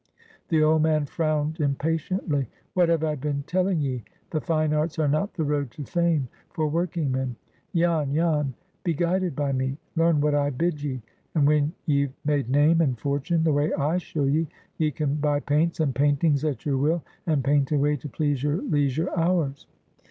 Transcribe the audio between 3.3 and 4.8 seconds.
telling ye? The Fine